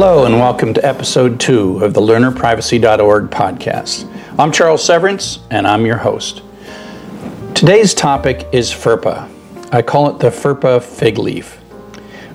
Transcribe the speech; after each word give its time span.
Hello, 0.00 0.26
and 0.26 0.36
welcome 0.36 0.72
to 0.74 0.86
episode 0.86 1.40
two 1.40 1.82
of 1.82 1.92
the 1.92 2.00
LearnerPrivacy.org 2.00 3.30
podcast. 3.30 4.08
I'm 4.38 4.52
Charles 4.52 4.84
Severance, 4.84 5.40
and 5.50 5.66
I'm 5.66 5.84
your 5.84 5.96
host. 5.96 6.40
Today's 7.52 7.94
topic 7.94 8.46
is 8.52 8.70
FERPA. 8.70 9.28
I 9.74 9.82
call 9.82 10.08
it 10.10 10.20
the 10.20 10.28
FERPA 10.28 10.84
fig 10.84 11.18
leaf. 11.18 11.60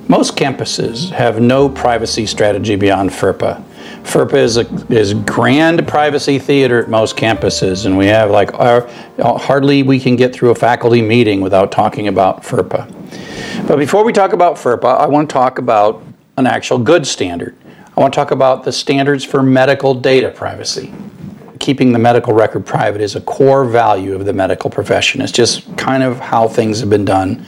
Most 0.10 0.36
campuses 0.36 1.10
have 1.12 1.40
no 1.40 1.70
privacy 1.70 2.26
strategy 2.26 2.76
beyond 2.76 3.12
FERPA. 3.12 3.64
FERPA 4.04 4.34
is 4.34 4.58
a 4.58 4.70
is 4.94 5.14
grand 5.14 5.88
privacy 5.88 6.40
theater 6.40 6.84
at 6.84 6.90
most 6.90 7.16
campuses, 7.16 7.86
and 7.86 7.98
we 7.98 8.08
have 8.08 8.30
like 8.30 8.54
our, 8.56 8.90
hardly 9.22 9.84
we 9.84 10.02
can 10.02 10.18
get 10.18 10.34
through 10.36 10.50
a 10.50 10.56
faculty 10.56 11.02
meeting 11.02 11.40
without 11.40 11.72
talking 11.72 12.10
about 12.10 12.44
FERPA. 12.44 12.90
But 13.66 13.78
before 13.78 14.04
we 14.04 14.12
talk 14.12 14.34
about 14.34 14.56
FERPA, 14.56 15.00
I 15.00 15.08
want 15.08 15.30
to 15.30 15.34
talk 15.34 15.60
about 15.60 16.04
an 16.38 16.48
actual 16.48 16.78
good 16.78 17.06
standard. 17.06 17.56
I 17.96 18.00
want 18.00 18.14
to 18.14 18.16
talk 18.18 18.32
about 18.32 18.64
the 18.64 18.72
standards 18.72 19.24
for 19.24 19.44
medical 19.44 19.94
data 19.94 20.32
privacy. 20.32 20.94
Keeping 21.60 21.94
the 21.94 22.00
medical 22.00 22.34
record 22.34 22.66
private 22.66 23.02
is 23.02 23.16
a 23.16 23.22
core 23.22 23.66
value 23.66 24.16
of 24.16 24.26
the 24.26 24.34
medical 24.34 24.70
profession. 24.70 25.22
It's 25.22 25.32
just 25.32 25.78
kind 25.78 26.04
of 26.04 26.20
how 26.20 26.48
things 26.48 26.80
have 26.80 26.90
been 26.90 27.06
done 27.06 27.46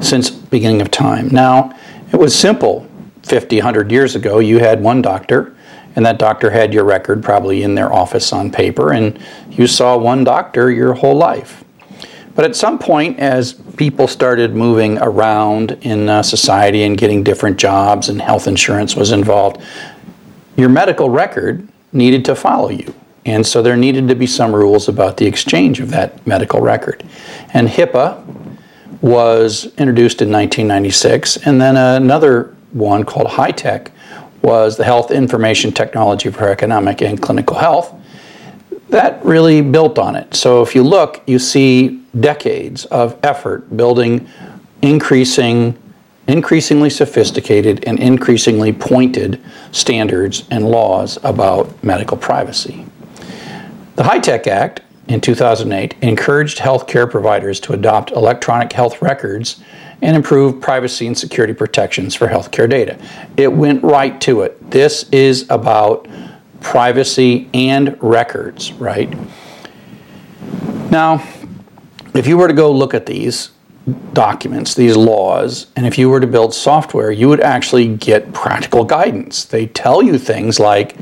since 0.00 0.30
beginning 0.30 0.80
of 0.80 0.90
time. 0.90 1.28
Now, 1.28 1.76
it 2.12 2.16
was 2.16 2.34
simple 2.34 2.86
50, 3.24 3.56
100 3.56 3.90
years 3.90 4.14
ago. 4.14 4.38
You 4.38 4.58
had 4.58 4.80
one 4.82 5.02
doctor 5.02 5.54
and 5.94 6.06
that 6.06 6.18
doctor 6.18 6.50
had 6.50 6.72
your 6.72 6.84
record 6.84 7.22
probably 7.22 7.62
in 7.62 7.74
their 7.74 7.92
office 7.92 8.32
on 8.32 8.50
paper, 8.50 8.92
and 8.92 9.18
you 9.50 9.66
saw 9.66 9.96
one 9.96 10.24
doctor 10.24 10.70
your 10.70 10.94
whole 10.94 11.16
life. 11.16 11.64
But 12.34 12.44
at 12.46 12.56
some 12.56 12.78
point, 12.78 13.18
as 13.18 13.52
people 13.76 14.08
started 14.08 14.54
moving 14.54 14.98
around 14.98 15.72
in 15.82 16.08
uh, 16.08 16.22
society 16.22 16.82
and 16.82 16.96
getting 16.96 17.22
different 17.22 17.58
jobs, 17.58 18.08
and 18.08 18.22
health 18.22 18.46
insurance 18.46 18.96
was 18.96 19.12
involved, 19.12 19.62
your 20.56 20.68
medical 20.68 21.10
record 21.10 21.68
needed 21.92 22.24
to 22.26 22.34
follow 22.34 22.70
you. 22.70 22.94
And 23.24 23.46
so 23.46 23.62
there 23.62 23.76
needed 23.76 24.08
to 24.08 24.14
be 24.14 24.26
some 24.26 24.54
rules 24.54 24.88
about 24.88 25.16
the 25.16 25.26
exchange 25.26 25.78
of 25.78 25.90
that 25.90 26.26
medical 26.26 26.60
record. 26.60 27.04
And 27.54 27.68
HIPAA 27.68 28.24
was 29.00 29.66
introduced 29.78 30.22
in 30.22 30.30
1996, 30.30 31.38
and 31.38 31.60
then 31.60 31.76
another 31.76 32.54
one 32.72 33.04
called 33.04 33.28
HITECH 33.28 33.90
was 34.42 34.76
the 34.76 34.84
Health 34.84 35.10
Information 35.10 35.70
Technology 35.70 36.30
for 36.30 36.48
Economic 36.48 37.00
and 37.02 37.20
Clinical 37.20 37.56
Health. 37.56 37.94
That 38.92 39.24
really 39.24 39.62
built 39.62 39.98
on 39.98 40.16
it. 40.16 40.34
So 40.34 40.60
if 40.60 40.74
you 40.74 40.82
look, 40.82 41.22
you 41.26 41.38
see 41.38 42.04
decades 42.20 42.84
of 42.86 43.18
effort 43.22 43.74
building 43.74 44.28
increasing 44.82 45.78
increasingly 46.28 46.90
sophisticated 46.90 47.82
and 47.86 47.98
increasingly 47.98 48.70
pointed 48.70 49.42
standards 49.72 50.44
and 50.50 50.68
laws 50.68 51.18
about 51.24 51.82
medical 51.82 52.18
privacy. 52.18 52.84
The 53.96 54.04
HITECH 54.04 54.46
Act 54.46 54.82
in 55.08 55.22
2008 55.22 55.96
encouraged 56.02 56.58
healthcare 56.58 57.10
providers 57.10 57.60
to 57.60 57.72
adopt 57.72 58.10
electronic 58.10 58.74
health 58.74 59.00
records 59.00 59.62
and 60.02 60.14
improve 60.14 60.60
privacy 60.60 61.06
and 61.06 61.16
security 61.16 61.54
protections 61.54 62.14
for 62.14 62.28
healthcare 62.28 62.68
data. 62.68 62.98
It 63.38 63.50
went 63.50 63.82
right 63.82 64.20
to 64.20 64.42
it. 64.42 64.70
This 64.70 65.08
is 65.10 65.46
about 65.48 66.06
privacy 66.62 67.48
and 67.52 67.96
records, 68.02 68.72
right? 68.74 69.12
Now, 70.90 71.26
if 72.14 72.26
you 72.26 72.36
were 72.36 72.48
to 72.48 72.54
go 72.54 72.70
look 72.70 72.94
at 72.94 73.06
these 73.06 73.50
documents, 74.12 74.74
these 74.74 74.96
laws, 74.96 75.66
and 75.76 75.86
if 75.86 75.98
you 75.98 76.08
were 76.08 76.20
to 76.20 76.26
build 76.26 76.54
software, 76.54 77.10
you 77.10 77.28
would 77.28 77.40
actually 77.40 77.88
get 77.96 78.32
practical 78.32 78.84
guidance. 78.84 79.44
They 79.44 79.66
tell 79.66 80.02
you 80.02 80.18
things 80.18 80.60
like 80.60 80.96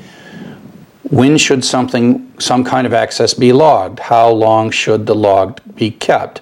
when 1.10 1.36
should 1.36 1.64
something 1.64 2.32
some 2.38 2.64
kind 2.64 2.86
of 2.86 2.94
access 2.94 3.34
be 3.34 3.52
logged? 3.52 3.98
How 3.98 4.30
long 4.30 4.70
should 4.70 5.06
the 5.06 5.14
log 5.14 5.60
be 5.74 5.90
kept? 5.90 6.38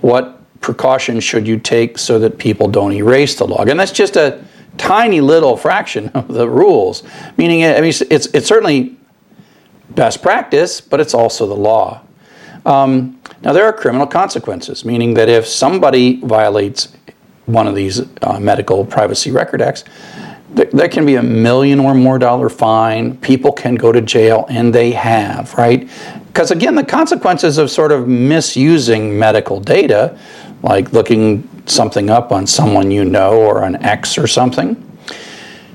What 0.00 0.34
precautions 0.60 1.22
should 1.22 1.46
you 1.46 1.58
take 1.58 1.98
so 1.98 2.18
that 2.18 2.38
people 2.38 2.68
don't 2.68 2.92
erase 2.92 3.36
the 3.36 3.46
log? 3.46 3.68
And 3.68 3.78
that's 3.78 3.92
just 3.92 4.16
a 4.16 4.44
tiny 4.78 5.20
little 5.20 5.56
fraction 5.56 6.08
of 6.14 6.28
the 6.28 6.48
rules. 6.48 7.02
Meaning, 7.36 7.64
I 7.64 7.80
mean, 7.80 7.92
it's, 8.10 8.26
it's 8.26 8.46
certainly 8.46 8.96
best 9.90 10.22
practice, 10.22 10.80
but 10.80 11.00
it's 11.00 11.14
also 11.14 11.46
the 11.46 11.56
law. 11.56 12.02
Um, 12.64 13.20
now, 13.42 13.52
there 13.52 13.64
are 13.64 13.72
criminal 13.72 14.06
consequences, 14.06 14.84
meaning 14.84 15.14
that 15.14 15.28
if 15.28 15.46
somebody 15.46 16.20
violates 16.20 16.88
one 17.46 17.66
of 17.66 17.74
these 17.74 18.02
uh, 18.22 18.38
medical 18.40 18.84
privacy 18.84 19.30
record 19.30 19.62
acts, 19.62 19.84
th- 20.56 20.70
there 20.70 20.88
can 20.88 21.06
be 21.06 21.14
a 21.14 21.22
million 21.22 21.80
or 21.80 21.94
more 21.94 22.18
dollar 22.18 22.48
fine. 22.48 23.16
People 23.18 23.52
can 23.52 23.74
go 23.74 23.92
to 23.92 24.00
jail, 24.00 24.44
and 24.48 24.74
they 24.74 24.90
have, 24.90 25.54
right? 25.54 25.88
Because 26.26 26.50
again, 26.50 26.74
the 26.74 26.84
consequences 26.84 27.58
of 27.58 27.70
sort 27.70 27.90
of 27.90 28.06
misusing 28.08 29.18
medical 29.18 29.60
data 29.60 30.18
like 30.62 30.92
looking 30.92 31.48
something 31.70 32.10
up 32.10 32.32
on 32.32 32.46
someone 32.46 32.90
you 32.90 33.04
know 33.04 33.40
or 33.40 33.62
an 33.62 33.76
ex 33.76 34.18
or 34.18 34.26
something. 34.26 34.84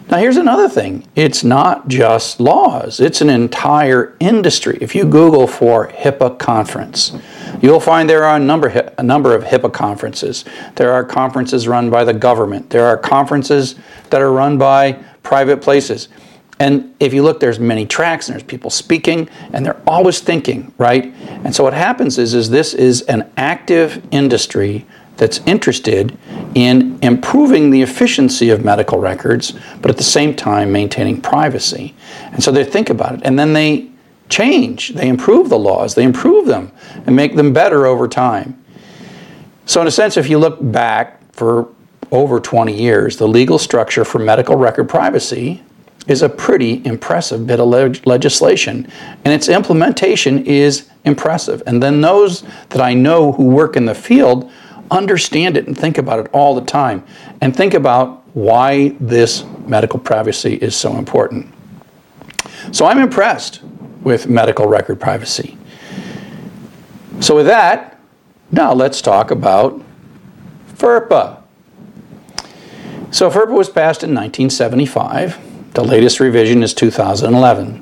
Now, 0.10 0.18
here's 0.18 0.38
another 0.38 0.70
thing 0.70 1.08
it's 1.16 1.44
not 1.44 1.88
just 1.88 2.40
laws, 2.40 3.00
it's 3.00 3.22
an 3.22 3.30
entire 3.30 4.16
industry. 4.20 4.78
If 4.82 4.94
you 4.94 5.06
Google 5.06 5.48
for 5.48 5.88
HIPAA 5.88 6.38
conference, 6.38 7.14
you'll 7.62 7.80
find 7.80 8.10
there 8.10 8.24
are 8.24 8.36
a 8.36 8.40
number, 8.40 8.68
a 8.68 9.04
number 9.04 9.34
of 9.34 9.44
HIPAA 9.44 9.74
conferences. 9.74 10.46
There 10.76 10.92
are 10.92 11.04
conferences 11.04 11.68
run 11.68 11.90
by 11.90 12.04
the 12.04 12.14
government, 12.14 12.70
there 12.70 12.86
are 12.86 12.98
conferences 12.98 13.76
that 14.10 14.22
are 14.22 14.32
run 14.32 14.58
by 14.58 14.94
private 15.24 15.62
places. 15.62 16.10
And 16.60 16.96
if 17.00 17.14
you 17.14 17.24
look, 17.24 17.40
there's 17.40 17.60
many 17.60 17.86
tracks 17.86 18.28
and 18.28 18.36
there's 18.36 18.48
people 18.48 18.70
speaking 18.70 19.28
and 19.52 19.66
they're 19.66 19.82
always 19.88 20.20
thinking, 20.20 20.74
right? 20.78 21.06
And 21.44 21.56
so 21.56 21.64
what 21.64 21.74
happens 21.74 22.18
is, 22.20 22.36
is 22.36 22.50
this 22.50 22.74
is 22.74 23.02
an 23.04 23.32
active 23.36 24.06
industry 24.12 24.86
that's 25.18 25.40
interested 25.46 26.18
in 26.56 26.98
improving 27.02 27.70
the 27.70 27.82
efficiency 27.82 28.50
of 28.50 28.64
medical 28.64 29.00
records, 29.00 29.54
but 29.82 29.90
at 29.90 29.98
the 29.98 30.04
same 30.04 30.36
time 30.36 30.72
maintaining 30.72 31.22
privacy. 31.22 31.96
And 32.32 32.44
so 32.44 32.52
they 32.52 32.64
think 32.64 32.90
about 32.90 33.16
it 33.16 33.22
and 33.24 33.38
then 33.38 33.54
they 33.54 33.90
change, 34.30 34.90
they 34.90 35.08
improve 35.08 35.50
the 35.50 35.60
laws, 35.60 35.96
they 35.96 36.04
improve 36.04 36.48
them 36.48 36.72
and 37.06 37.16
make 37.16 37.36
them 37.36 37.54
better 37.54 37.86
over 37.86 38.08
time. 38.08 38.60
So, 39.66 39.80
in 39.82 39.88
a 39.88 39.92
sense, 39.92 40.18
if 40.18 40.30
you 40.30 40.40
look 40.40 40.58
back 40.60 41.22
for 41.34 41.70
over 42.12 42.40
20 42.40 42.76
years, 42.76 43.18
the 43.18 43.28
legal 43.28 43.58
structure 43.58 44.04
for 44.04 44.20
medical 44.20 44.56
record 44.56 44.90
privacy 44.90 45.64
is 46.08 46.22
a 46.22 46.28
pretty 46.28 46.86
impressive 46.86 47.48
bit 47.48 47.60
of 47.60 47.68
leg- 47.68 48.06
legislation, 48.06 48.88
and 49.24 49.34
its 49.34 49.48
implementation 49.48 50.46
is 50.46 50.90
impressive. 51.06 51.64
And 51.66 51.82
then 51.82 52.02
those 52.02 52.44
that 52.70 52.82
I 52.82 52.94
know 52.94 53.32
who 53.32 53.46
work 53.46 53.78
in 53.78 53.86
the 53.86 53.96
field 53.96 54.52
understand 54.94 55.58
it 55.58 55.68
and 55.68 55.78
think 55.78 55.98
about 55.98 56.20
it 56.20 56.30
all 56.32 56.56
the 56.56 56.66
time, 56.66 57.04
and 57.42 57.56
think 57.56 57.74
about 57.74 58.24
why 58.36 58.90
this 59.00 59.44
medical 59.66 60.00
privacy 60.00 60.56
is 60.56 60.76
so 60.76 60.96
important. 60.98 61.54
So 62.72 62.86
I'm 62.86 63.00
impressed 63.00 63.62
with 64.02 64.28
medical 64.28 64.68
record 64.68 65.00
privacy. 65.00 65.58
So, 67.20 67.36
with 67.36 67.46
that, 67.46 68.00
now 68.52 68.74
let's 68.74 69.02
talk 69.02 69.32
about 69.32 69.82
FERPA. 70.76 71.42
So, 73.12 73.30
FERPA 73.30 73.52
was 73.52 73.70
passed 73.70 74.04
in 74.04 74.10
1975 74.10 75.40
the 75.74 75.84
latest 75.84 76.20
revision 76.20 76.62
is 76.62 76.74
2011. 76.76 77.82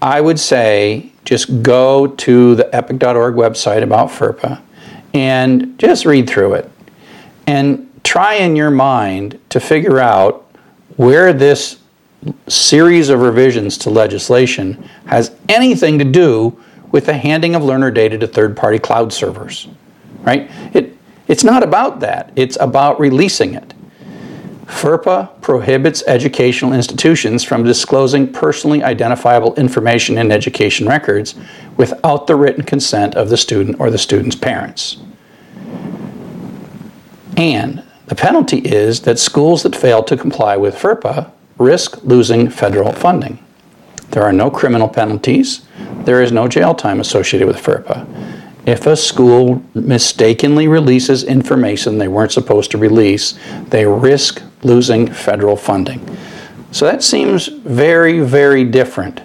I 0.00 0.20
would 0.20 0.38
say 0.38 1.10
just 1.24 1.62
go 1.62 2.06
to 2.06 2.54
the 2.54 2.72
epic.org 2.74 3.34
website 3.34 3.82
about 3.82 4.10
FERPA 4.10 4.60
and 5.14 5.78
just 5.78 6.04
read 6.04 6.28
through 6.28 6.54
it 6.54 6.70
and 7.46 7.88
try 8.02 8.34
in 8.34 8.56
your 8.56 8.70
mind 8.70 9.40
to 9.48 9.60
figure 9.60 9.98
out 9.98 10.52
where 10.96 11.32
this 11.32 11.78
series 12.48 13.08
of 13.08 13.20
revisions 13.20 13.78
to 13.78 13.90
legislation 13.90 14.88
has 15.06 15.34
anything 15.48 15.98
to 15.98 16.04
do 16.04 16.58
with 16.90 17.06
the 17.06 17.14
handing 17.14 17.54
of 17.54 17.62
learner 17.62 17.90
data 17.90 18.18
to 18.18 18.26
third 18.26 18.56
party 18.56 18.78
cloud 18.78 19.12
servers. 19.12 19.68
Right? 20.20 20.50
It, 20.74 20.96
it's 21.28 21.44
not 21.44 21.62
about 21.62 22.00
that, 22.00 22.32
it's 22.36 22.56
about 22.60 23.00
releasing 23.00 23.54
it. 23.54 23.74
FERPA 24.66 25.40
prohibits 25.42 26.02
educational 26.06 26.72
institutions 26.72 27.44
from 27.44 27.64
disclosing 27.64 28.32
personally 28.32 28.82
identifiable 28.82 29.54
information 29.56 30.16
in 30.16 30.32
education 30.32 30.86
records 30.86 31.34
without 31.76 32.26
the 32.26 32.34
written 32.34 32.64
consent 32.64 33.14
of 33.14 33.28
the 33.28 33.36
student 33.36 33.78
or 33.78 33.90
the 33.90 33.98
student's 33.98 34.36
parents. 34.36 35.03
And 37.36 37.82
the 38.06 38.14
penalty 38.14 38.58
is 38.58 39.00
that 39.02 39.18
schools 39.18 39.62
that 39.62 39.74
fail 39.74 40.02
to 40.04 40.16
comply 40.16 40.56
with 40.56 40.74
FERPA 40.76 41.30
risk 41.58 42.02
losing 42.02 42.48
federal 42.48 42.92
funding. 42.92 43.38
There 44.10 44.22
are 44.22 44.32
no 44.32 44.50
criminal 44.50 44.88
penalties, 44.88 45.62
there 46.04 46.22
is 46.22 46.32
no 46.32 46.48
jail 46.48 46.74
time 46.74 47.00
associated 47.00 47.48
with 47.48 47.56
FERPA. 47.56 48.06
If 48.66 48.86
a 48.86 48.96
school 48.96 49.62
mistakenly 49.74 50.68
releases 50.68 51.24
information 51.24 51.98
they 51.98 52.08
weren't 52.08 52.32
supposed 52.32 52.70
to 52.70 52.78
release, 52.78 53.38
they 53.68 53.86
risk 53.86 54.42
losing 54.62 55.12
federal 55.12 55.56
funding. 55.56 56.16
So 56.70 56.86
that 56.86 57.02
seems 57.02 57.48
very, 57.48 58.20
very 58.20 58.64
different 58.64 59.20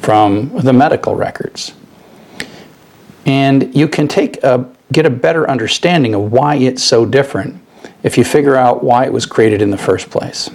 from 0.00 0.50
the 0.58 0.72
medical 0.72 1.14
records. 1.14 1.72
And 3.24 3.74
you 3.74 3.86
can 3.86 4.08
take 4.08 4.42
a, 4.42 4.68
get 4.92 5.06
a 5.06 5.10
better 5.10 5.48
understanding 5.48 6.14
of 6.14 6.32
why 6.32 6.56
it's 6.56 6.82
so 6.82 7.04
different 7.04 7.60
if 8.02 8.18
you 8.18 8.24
figure 8.24 8.56
out 8.56 8.84
why 8.84 9.04
it 9.04 9.12
was 9.12 9.26
created 9.26 9.62
in 9.62 9.70
the 9.70 9.78
first 9.78 10.10
place. 10.10 10.50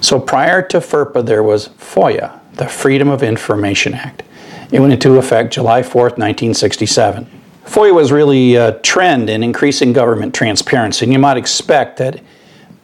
So 0.00 0.20
prior 0.20 0.60
to 0.68 0.78
FERPA, 0.78 1.24
there 1.24 1.42
was 1.42 1.68
FOIA, 1.70 2.38
the 2.54 2.68
Freedom 2.68 3.08
of 3.08 3.22
Information 3.22 3.94
Act. 3.94 4.22
It 4.70 4.80
went 4.80 4.92
into 4.92 5.16
effect 5.16 5.54
July 5.54 5.82
4th, 5.82 6.18
1967. 6.18 7.26
FOIA 7.64 7.94
was 7.94 8.12
really 8.12 8.56
a 8.56 8.78
trend 8.80 9.30
in 9.30 9.42
increasing 9.42 9.92
government 9.92 10.34
transparency, 10.34 11.06
and 11.06 11.12
you 11.12 11.18
might 11.18 11.38
expect 11.38 11.96
that 11.98 12.20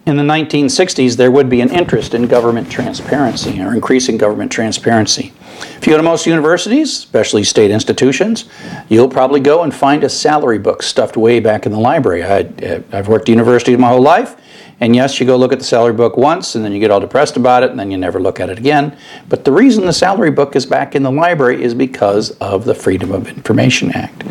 in 0.06 0.16
the 0.16 0.22
1960s 0.22 1.16
there 1.16 1.30
would 1.30 1.50
be 1.50 1.60
an 1.60 1.70
interest 1.70 2.14
in 2.14 2.26
government 2.26 2.70
transparency 2.70 3.60
or 3.60 3.74
increasing 3.74 4.16
government 4.16 4.50
transparency. 4.50 5.32
If 5.76 5.86
you 5.86 5.92
go 5.92 5.96
to 5.96 6.02
most 6.02 6.26
universities, 6.26 6.90
especially 6.90 7.44
state 7.44 7.70
institutions, 7.70 8.44
you'll 8.88 9.08
probably 9.08 9.40
go 9.40 9.62
and 9.62 9.74
find 9.74 10.04
a 10.04 10.08
salary 10.08 10.58
book 10.58 10.82
stuffed 10.82 11.16
way 11.16 11.40
back 11.40 11.66
in 11.66 11.72
the 11.72 11.80
library. 11.80 12.22
I, 12.22 12.40
uh, 12.40 12.82
have 12.92 13.08
worked 13.08 13.28
at 13.28 13.32
university 13.32 13.76
my 13.76 13.88
whole 13.88 14.02
life, 14.02 14.36
and 14.80 14.96
yes, 14.96 15.20
you 15.20 15.26
go 15.26 15.36
look 15.36 15.52
at 15.52 15.58
the 15.58 15.64
salary 15.64 15.92
book 15.92 16.16
once 16.16 16.54
and 16.54 16.64
then 16.64 16.72
you 16.72 16.80
get 16.80 16.90
all 16.90 17.00
depressed 17.00 17.36
about 17.36 17.62
it 17.62 17.70
and 17.70 17.78
then 17.78 17.90
you 17.90 17.98
never 17.98 18.18
look 18.18 18.40
at 18.40 18.48
it 18.48 18.58
again. 18.58 18.96
But 19.28 19.44
the 19.44 19.52
reason 19.52 19.84
the 19.84 19.92
salary 19.92 20.30
book 20.30 20.56
is 20.56 20.64
back 20.64 20.94
in 20.94 21.02
the 21.02 21.10
library 21.10 21.62
is 21.62 21.74
because 21.74 22.30
of 22.38 22.64
the 22.64 22.74
Freedom 22.74 23.12
of 23.12 23.28
Information 23.28 23.92
Act. 23.92 24.24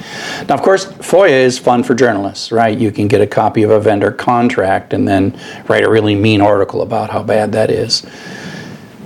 Now, 0.48 0.56
of 0.56 0.64
course, 0.64 0.86
FOIA 0.86 1.44
is 1.44 1.60
fun 1.60 1.84
for 1.84 1.94
journalists, 1.94 2.52
right? 2.52 2.76
You 2.76 2.92
can 2.92 3.08
get 3.08 3.22
a 3.22 3.28
copy 3.28 3.62
of 3.62 3.70
a 3.70 3.80
vendor 3.80 4.12
contract 4.12 4.94
and 4.94 5.08
then 5.08 5.40
write 5.68 5.84
a 5.84 5.90
really 5.90 6.16
mean 6.16 6.42
article 6.42 6.82
about 6.82 7.12
how 7.12 7.22
bad 7.22 7.52
that 7.52 7.70
is. 7.70 8.04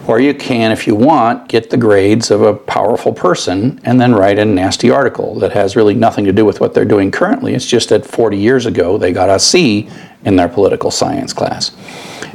Or 0.06 0.20
you 0.20 0.34
can, 0.34 0.72
if 0.72 0.86
you 0.86 0.96
want, 0.96 1.48
get 1.48 1.70
the 1.70 1.78
grades 1.78 2.30
of 2.30 2.42
a 2.42 2.54
powerful 2.54 3.14
person 3.14 3.80
and 3.84 4.02
then 4.02 4.14
write 4.14 4.38
a 4.38 4.44
nasty 4.44 4.92
article 4.92 5.36
that 5.40 5.54
has 5.54 5.76
really 5.76 5.94
nothing 5.94 6.26
to 6.26 6.34
do 6.34 6.44
with 6.44 6.60
what 6.60 6.74
they're 6.74 6.84
doing 6.84 7.10
currently. 7.10 7.54
It's 7.54 7.66
just 7.66 7.90
that 7.90 8.06
40 8.06 8.38
years 8.38 8.66
ago 8.66 8.98
they 8.98 9.14
got 9.14 9.30
a 9.30 9.40
C 9.40 9.90
in 10.26 10.36
their 10.36 10.50
political 10.50 10.92
science 10.92 11.32
class. 11.32 11.72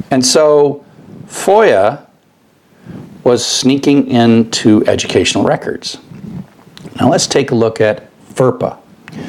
And 0.09 0.25
so 0.25 0.83
FOIA 1.25 2.05
was 3.23 3.45
sneaking 3.45 4.07
into 4.07 4.83
educational 4.87 5.43
records. 5.43 5.99
Now 6.99 7.09
let's 7.09 7.27
take 7.27 7.51
a 7.51 7.55
look 7.55 7.79
at 7.81 8.09
FERPA. 8.33 8.79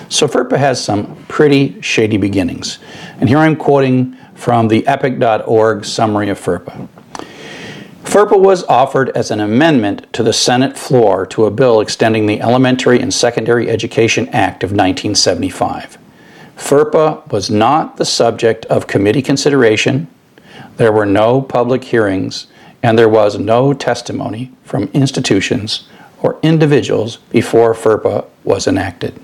So 0.09 0.27
FERPA 0.27 0.57
has 0.57 0.83
some 0.83 1.17
pretty 1.27 1.81
shady 1.83 2.17
beginnings. 2.17 2.79
And 3.19 3.29
here 3.29 3.39
I'm 3.39 3.57
quoting 3.57 4.17
from 4.35 4.69
the 4.69 4.87
epic.org 4.87 5.85
summary 5.85 6.31
of 6.31 6.39
FERPA. 6.41 6.89
FERPA 8.05 8.41
was 8.41 8.65
offered 8.65 9.11
as 9.11 9.31
an 9.31 9.41
amendment 9.41 10.13
to 10.13 10.23
the 10.23 10.33
Senate 10.33 10.77
floor 10.77 11.27
to 11.27 11.45
a 11.45 11.51
bill 11.51 11.81
extending 11.81 12.27
the 12.27 12.41
Elementary 12.41 13.01
and 13.01 13.13
Secondary 13.13 13.69
Education 13.69 14.29
Act 14.31 14.65
of 14.65 14.71
1975. 14.71 15.99
FERPA 16.57 17.31
was 17.31 17.51
not 17.51 17.97
the 17.97 18.05
subject 18.05 18.65
of 18.67 18.87
committee 18.87 19.23
consideration, 19.23 20.09
there 20.77 20.93
were 20.93 21.07
no 21.07 21.43
public 21.43 21.85
hearings, 21.85 22.47
and 22.83 22.99
there 22.99 23.09
was 23.09 23.39
no 23.39 23.73
testimony 23.75 24.51
from 24.65 24.85
institutions 24.95 25.87
or 26.23 26.39
individuals 26.43 27.17
before 27.31 27.75
FERPA 27.75 28.27
was 28.45 28.67
enacted. 28.67 29.19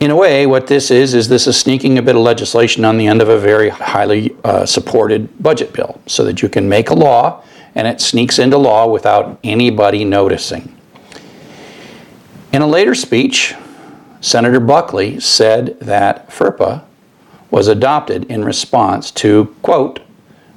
In 0.00 0.12
a 0.12 0.16
way, 0.16 0.46
what 0.46 0.68
this 0.68 0.92
is, 0.92 1.12
is 1.12 1.28
this 1.28 1.48
is 1.48 1.58
sneaking 1.58 1.98
a 1.98 2.02
bit 2.02 2.14
of 2.14 2.22
legislation 2.22 2.84
on 2.84 2.98
the 2.98 3.08
end 3.08 3.20
of 3.20 3.28
a 3.28 3.38
very 3.38 3.68
highly 3.68 4.36
uh, 4.44 4.64
supported 4.64 5.42
budget 5.42 5.72
bill 5.72 6.00
so 6.06 6.24
that 6.24 6.40
you 6.40 6.48
can 6.48 6.68
make 6.68 6.90
a 6.90 6.94
law 6.94 7.42
and 7.74 7.88
it 7.88 8.00
sneaks 8.00 8.38
into 8.38 8.56
law 8.56 8.86
without 8.86 9.40
anybody 9.42 10.04
noticing. 10.04 10.72
In 12.52 12.62
a 12.62 12.66
later 12.66 12.94
speech, 12.94 13.54
Senator 14.20 14.60
Buckley 14.60 15.18
said 15.18 15.78
that 15.80 16.30
FERPA 16.30 16.84
was 17.50 17.66
adopted 17.66 18.24
in 18.30 18.44
response 18.44 19.10
to, 19.10 19.54
quote, 19.62 20.00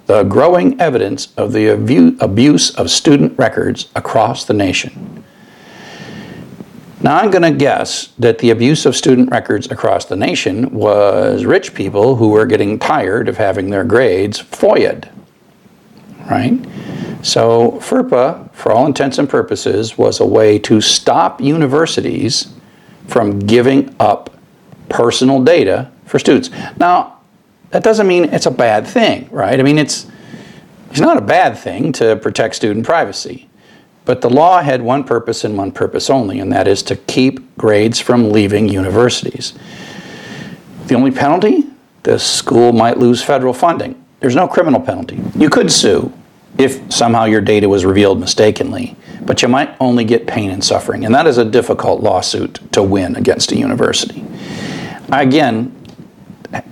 the 0.05 0.23
growing 0.23 0.79
evidence 0.79 1.33
of 1.35 1.51
the 1.53 1.67
abuse 1.67 2.69
of 2.75 2.91
student 2.91 3.37
records 3.39 3.89
across 3.95 4.45
the 4.45 4.53
nation. 4.53 5.10
Now, 7.03 7.17
I'm 7.17 7.31
going 7.31 7.41
to 7.41 7.51
guess 7.51 8.07
that 8.19 8.37
the 8.37 8.51
abuse 8.51 8.85
of 8.85 8.95
student 8.95 9.31
records 9.31 9.71
across 9.71 10.05
the 10.05 10.15
nation 10.15 10.71
was 10.71 11.45
rich 11.45 11.73
people 11.73 12.15
who 12.15 12.29
were 12.29 12.45
getting 12.45 12.77
tired 12.77 13.27
of 13.27 13.37
having 13.37 13.71
their 13.71 13.83
grades 13.83 14.39
FOIA'd, 14.39 15.09
right? 16.29 16.59
So, 17.23 17.71
FERPA, 17.81 18.53
for 18.53 18.71
all 18.71 18.85
intents 18.85 19.17
and 19.17 19.27
purposes, 19.27 19.97
was 19.97 20.19
a 20.19 20.25
way 20.25 20.59
to 20.59 20.79
stop 20.79 21.41
universities 21.41 22.53
from 23.07 23.39
giving 23.39 23.95
up 23.99 24.37
personal 24.87 25.43
data 25.43 25.91
for 26.05 26.19
students. 26.19 26.51
Now, 26.77 27.19
that 27.71 27.83
doesn't 27.83 28.07
mean 28.07 28.25
it's 28.25 28.45
a 28.45 28.51
bad 28.51 28.85
thing, 28.85 29.27
right? 29.31 29.59
I 29.59 29.63
mean, 29.63 29.79
it's, 29.79 30.05
it's 30.91 30.99
not 30.99 31.17
a 31.17 31.21
bad 31.21 31.57
thing 31.57 31.93
to 31.93 32.15
protect 32.17 32.55
student 32.55 32.85
privacy. 32.85 33.49
But 34.11 34.19
the 34.19 34.29
law 34.29 34.61
had 34.61 34.81
one 34.81 35.05
purpose 35.05 35.45
and 35.45 35.57
one 35.57 35.71
purpose 35.71 36.09
only, 36.09 36.41
and 36.41 36.51
that 36.51 36.67
is 36.67 36.83
to 36.83 36.97
keep 36.97 37.55
grades 37.55 38.01
from 38.01 38.29
leaving 38.29 38.67
universities. 38.67 39.53
The 40.87 40.95
only 40.95 41.11
penalty? 41.11 41.63
The 42.03 42.19
school 42.19 42.73
might 42.73 42.97
lose 42.97 43.23
federal 43.23 43.53
funding. 43.53 44.03
There's 44.19 44.35
no 44.35 44.49
criminal 44.49 44.81
penalty. 44.81 45.21
You 45.33 45.49
could 45.49 45.71
sue 45.71 46.11
if 46.57 46.91
somehow 46.91 47.23
your 47.23 47.39
data 47.39 47.69
was 47.69 47.85
revealed 47.85 48.19
mistakenly, 48.19 48.97
but 49.21 49.41
you 49.41 49.47
might 49.47 49.73
only 49.79 50.03
get 50.03 50.27
pain 50.27 50.51
and 50.51 50.61
suffering, 50.61 51.05
and 51.05 51.15
that 51.15 51.25
is 51.25 51.37
a 51.37 51.45
difficult 51.45 52.03
lawsuit 52.03 52.59
to 52.73 52.83
win 52.83 53.15
against 53.15 53.53
a 53.53 53.55
university. 53.55 54.25
I 55.09 55.21
again 55.21 55.73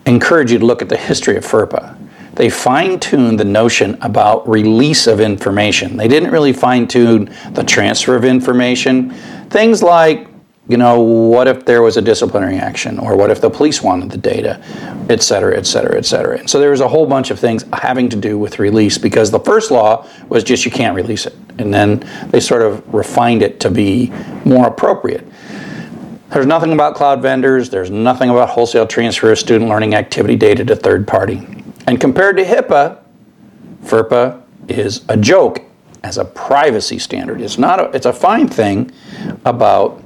encourage 0.06 0.51
you 0.51 0.59
to 0.59 0.65
look 0.65 0.81
at 0.81 0.89
the 0.89 0.97
history 0.97 1.38
of 1.38 1.45
FERPA 1.45 1.95
they 2.33 2.49
fine 2.49 2.99
tuned 2.99 3.39
the 3.39 3.45
notion 3.45 3.97
about 4.01 4.47
release 4.47 5.07
of 5.07 5.19
information. 5.19 5.97
They 5.97 6.07
didn't 6.07 6.31
really 6.31 6.53
fine 6.53 6.87
tune 6.87 7.33
the 7.51 7.63
transfer 7.63 8.15
of 8.15 8.23
information. 8.23 9.11
Things 9.49 9.81
like, 9.83 10.27
you 10.68 10.77
know, 10.77 11.01
what 11.01 11.47
if 11.47 11.65
there 11.65 11.81
was 11.81 11.97
a 11.97 12.01
disciplinary 12.01 12.57
action, 12.57 12.99
or 12.99 13.18
what 13.18 13.31
if 13.31 13.42
the 13.42 13.49
police 13.49 13.81
wanted 13.81 14.11
the 14.11 14.19
data, 14.19 14.61
et 15.09 15.23
cetera, 15.23 15.57
et 15.57 15.65
cetera, 15.65 15.97
et 15.97 16.06
cetera. 16.06 16.37
And 16.37 16.47
so 16.47 16.59
there 16.59 16.69
was 16.69 16.81
a 16.81 16.87
whole 16.87 17.07
bunch 17.07 17.31
of 17.31 17.39
things 17.39 17.65
having 17.73 18.07
to 18.09 18.15
do 18.15 18.37
with 18.37 18.59
release 18.59 18.99
because 18.99 19.31
the 19.31 19.39
first 19.39 19.71
law 19.71 20.07
was 20.27 20.44
just 20.44 20.65
you 20.65 20.71
can't 20.71 20.95
release 20.95 21.25
it. 21.25 21.35
And 21.57 21.73
then 21.73 22.07
they 22.30 22.39
sort 22.39 22.61
of 22.61 22.94
refined 22.94 23.42
it 23.42 23.59
to 23.61 23.71
be 23.71 24.13
more 24.45 24.68
appropriate. 24.68 25.25
There's 26.30 26.45
nothing 26.45 26.73
about 26.73 26.94
cloud 26.94 27.23
vendors, 27.23 27.71
there's 27.71 27.89
nothing 27.89 28.30
about 28.30 28.49
wholesale 28.49 28.85
transfer 28.85 29.31
of 29.31 29.39
student 29.39 29.68
learning 29.68 29.95
activity 29.95 30.35
data 30.35 30.63
to 30.65 30.75
third 30.75 31.07
party. 31.07 31.47
And 31.89 31.99
compared 31.99 32.37
to 32.37 32.45
HIPAA, 32.45 32.99
FERPA 33.81 34.43
is 34.67 35.03
a 35.09 35.17
joke 35.17 35.63
as 36.03 36.19
a 36.19 36.23
privacy 36.23 36.99
standard. 36.99 37.41
It's 37.41 37.57
not 37.57 37.79
a, 37.79 37.85
it's 37.95 38.05
a 38.05 38.13
fine 38.13 38.47
thing 38.47 38.91
about 39.43 39.99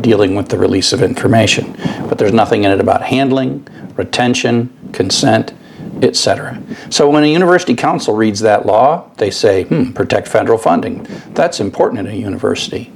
dealing 0.00 0.36
with 0.36 0.48
the 0.48 0.56
release 0.56 0.92
of 0.92 1.02
information, 1.02 1.72
but 2.08 2.16
there's 2.16 2.32
nothing 2.32 2.62
in 2.62 2.70
it 2.70 2.78
about 2.78 3.02
handling, 3.02 3.66
retention, 3.96 4.72
consent, 4.92 5.52
etc. 6.00 6.62
So 6.90 7.10
when 7.10 7.24
a 7.24 7.26
university 7.26 7.74
counsel 7.74 8.14
reads 8.14 8.38
that 8.38 8.66
law, 8.66 9.10
they 9.16 9.32
say, 9.32 9.64
hmm, 9.64 9.90
protect 9.90 10.28
federal 10.28 10.58
funding. 10.58 11.08
That's 11.34 11.58
important 11.58 12.06
in 12.06 12.06
a 12.06 12.16
university. 12.16 12.92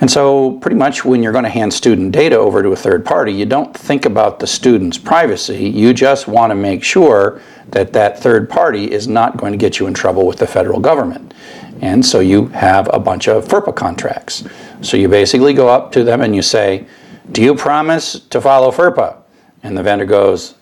And 0.00 0.10
so, 0.10 0.52
pretty 0.60 0.76
much 0.76 1.04
when 1.04 1.22
you're 1.22 1.32
going 1.32 1.44
to 1.44 1.50
hand 1.50 1.74
student 1.74 2.12
data 2.12 2.36
over 2.36 2.62
to 2.62 2.70
a 2.70 2.76
third 2.76 3.04
party, 3.04 3.32
you 3.32 3.44
don't 3.44 3.76
think 3.76 4.04
about 4.04 4.38
the 4.38 4.46
student's 4.46 4.96
privacy. 4.96 5.68
You 5.68 5.92
just 5.92 6.28
want 6.28 6.50
to 6.52 6.54
make 6.54 6.84
sure 6.84 7.40
that 7.70 7.92
that 7.94 8.18
third 8.18 8.48
party 8.48 8.90
is 8.90 9.08
not 9.08 9.36
going 9.36 9.52
to 9.52 9.58
get 9.58 9.80
you 9.80 9.88
in 9.88 9.94
trouble 9.94 10.24
with 10.24 10.38
the 10.38 10.46
federal 10.46 10.78
government. 10.78 11.34
And 11.80 12.04
so, 12.04 12.20
you 12.20 12.46
have 12.48 12.88
a 12.92 13.00
bunch 13.00 13.26
of 13.26 13.46
FERPA 13.46 13.74
contracts. 13.74 14.44
So, 14.82 14.96
you 14.96 15.08
basically 15.08 15.52
go 15.52 15.68
up 15.68 15.90
to 15.92 16.04
them 16.04 16.20
and 16.20 16.34
you 16.34 16.42
say, 16.42 16.86
Do 17.32 17.42
you 17.42 17.56
promise 17.56 18.20
to 18.20 18.40
follow 18.40 18.70
FERPA? 18.70 19.16
And 19.64 19.76
the 19.76 19.82
vendor 19.82 20.06
goes, 20.06 20.54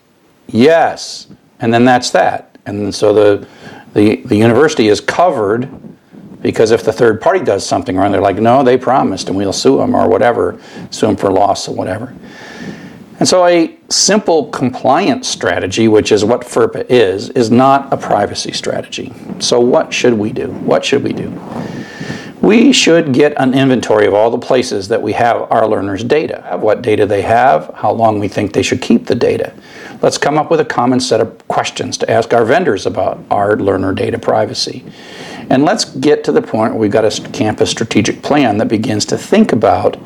Yes. 0.48 1.26
And 1.60 1.72
then 1.72 1.84
that's 1.84 2.10
that. 2.10 2.58
And 2.66 2.94
so 2.94 3.12
the, 3.12 3.48
the, 3.94 4.16
the 4.22 4.36
university 4.36 4.88
is 4.88 5.00
covered 5.00 5.68
because 6.42 6.70
if 6.70 6.84
the 6.84 6.92
third 6.92 7.20
party 7.20 7.44
does 7.44 7.66
something 7.66 7.96
wrong, 7.96 8.12
they're 8.12 8.20
like, 8.20 8.36
no, 8.36 8.62
they 8.62 8.76
promised, 8.78 9.28
and 9.28 9.36
we'll 9.36 9.52
sue 9.52 9.78
them 9.78 9.94
or 9.94 10.08
whatever, 10.08 10.60
sue 10.90 11.06
them 11.06 11.16
for 11.16 11.30
loss 11.30 11.68
or 11.68 11.74
whatever. 11.74 12.14
And 13.18 13.26
so, 13.26 13.46
a 13.46 13.74
simple 13.88 14.50
compliance 14.50 15.26
strategy, 15.26 15.88
which 15.88 16.12
is 16.12 16.24
what 16.24 16.42
FERPA 16.42 16.86
is, 16.90 17.30
is 17.30 17.50
not 17.50 17.90
a 17.92 17.96
privacy 17.96 18.52
strategy. 18.52 19.12
So, 19.38 19.58
what 19.58 19.92
should 19.92 20.14
we 20.14 20.32
do? 20.32 20.48
What 20.48 20.84
should 20.84 21.02
we 21.02 21.14
do? 21.14 21.30
we 22.46 22.72
should 22.72 23.12
get 23.12 23.32
an 23.38 23.54
inventory 23.54 24.06
of 24.06 24.14
all 24.14 24.30
the 24.30 24.38
places 24.38 24.86
that 24.86 25.02
we 25.02 25.12
have 25.12 25.50
our 25.50 25.66
learners' 25.66 26.04
data, 26.04 26.56
what 26.60 26.80
data 26.80 27.04
they 27.04 27.22
have, 27.22 27.72
how 27.74 27.90
long 27.90 28.20
we 28.20 28.28
think 28.28 28.52
they 28.52 28.62
should 28.62 28.80
keep 28.80 29.06
the 29.06 29.16
data. 29.16 29.52
Let's 30.00 30.16
come 30.16 30.38
up 30.38 30.48
with 30.48 30.60
a 30.60 30.64
common 30.64 31.00
set 31.00 31.20
of 31.20 31.48
questions 31.48 31.98
to 31.98 32.08
ask 32.08 32.32
our 32.32 32.44
vendors 32.44 32.86
about 32.86 33.18
our 33.32 33.56
learner 33.56 33.92
data 33.92 34.16
privacy. 34.16 34.84
And 35.50 35.64
let's 35.64 35.84
get 35.84 36.24
to 36.24 36.32
the 36.32 36.42
point 36.42 36.72
where 36.72 36.80
we've 36.80 36.90
got 36.90 37.04
a 37.04 37.30
campus 37.30 37.70
strategic 37.70 38.22
plan 38.22 38.58
that 38.58 38.68
begins 38.68 39.04
to 39.06 39.18
think 39.18 39.52
about 39.52 39.96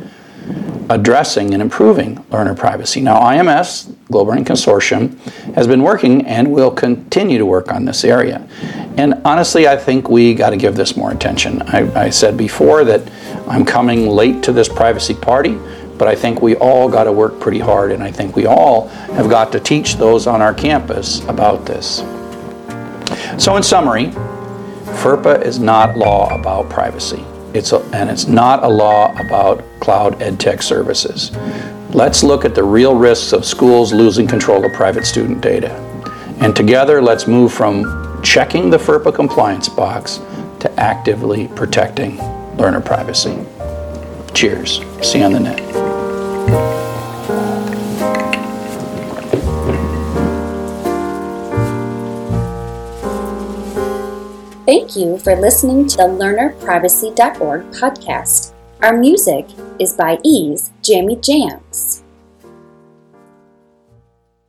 addressing 0.90 1.54
and 1.54 1.62
improving 1.62 2.22
learner 2.30 2.54
privacy. 2.54 3.00
Now, 3.00 3.20
IMS, 3.20 3.94
Global 4.08 4.30
Learning 4.30 4.44
Consortium, 4.44 5.16
has 5.54 5.66
been 5.68 5.82
working 5.82 6.26
and 6.26 6.50
will 6.50 6.72
continue 6.72 7.38
to 7.38 7.46
work 7.46 7.70
on 7.70 7.84
this 7.84 8.04
area. 8.04 8.46
And 8.96 9.14
honestly, 9.24 9.68
I 9.68 9.76
think 9.76 10.10
we 10.10 10.34
got 10.34 10.50
to 10.50 10.56
give 10.56 10.74
this 10.74 10.96
more 10.96 11.12
attention. 11.12 11.62
I, 11.62 12.06
I, 12.06 12.10
said 12.10 12.36
before 12.36 12.84
that 12.84 13.08
I'm 13.48 13.64
coming 13.64 14.08
late 14.08 14.42
to 14.42 14.52
this 14.52 14.68
privacy 14.68 15.14
party, 15.14 15.56
but 15.96 16.08
I 16.08 16.16
think 16.16 16.42
we 16.42 16.56
all 16.56 16.88
got 16.88 17.04
to 17.04 17.12
work 17.12 17.38
pretty 17.38 17.60
hard, 17.60 17.92
and 17.92 18.02
I 18.02 18.10
think 18.10 18.34
we 18.34 18.46
all 18.46 18.88
have 18.88 19.30
got 19.30 19.52
to 19.52 19.60
teach 19.60 19.96
those 19.96 20.26
on 20.26 20.42
our 20.42 20.52
campus 20.52 21.20
about 21.28 21.66
this. 21.66 21.98
So, 23.38 23.56
in 23.56 23.62
summary, 23.62 24.12
FERPA 25.00 25.42
is 25.46 25.58
not 25.58 25.96
law 25.96 26.28
about 26.34 26.68
privacy. 26.68 27.24
It's 27.54 27.72
a, 27.72 27.78
and 27.94 28.10
it's 28.10 28.26
not 28.26 28.62
a 28.62 28.68
law 28.68 29.18
about 29.18 29.64
cloud 29.80 30.18
edtech 30.20 30.62
services. 30.62 31.34
Let's 31.94 32.22
look 32.22 32.44
at 32.44 32.54
the 32.54 32.62
real 32.62 32.94
risks 32.94 33.32
of 33.32 33.46
schools 33.46 33.94
losing 33.94 34.26
control 34.26 34.62
of 34.62 34.74
private 34.74 35.06
student 35.06 35.40
data. 35.40 35.72
And 36.40 36.54
together, 36.54 37.00
let's 37.00 37.26
move 37.26 37.50
from 37.50 38.22
checking 38.22 38.68
the 38.68 38.76
FERPA 38.76 39.14
compliance 39.14 39.70
box 39.70 40.20
to 40.58 40.70
actively 40.78 41.48
protecting 41.48 42.18
learner 42.58 42.82
privacy. 42.82 43.38
Cheers. 44.34 44.82
See 45.00 45.20
you 45.20 45.24
on 45.24 45.32
the 45.32 45.40
net. 45.40 45.89
Thank 54.70 54.94
you 54.94 55.18
for 55.18 55.34
listening 55.34 55.88
to 55.88 55.96
the 55.96 56.04
LearnerPrivacy.org 56.04 57.62
podcast. 57.72 58.52
Our 58.80 58.96
music 58.96 59.48
is 59.80 59.94
by 59.94 60.20
Ease 60.22 60.70
Jammy 60.80 61.16
Jams. 61.16 61.89